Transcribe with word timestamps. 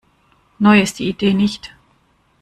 Neu 0.57 0.81
ist 0.81 0.97
die 0.97 1.09
Idee 1.09 1.35
nicht. 1.35 1.75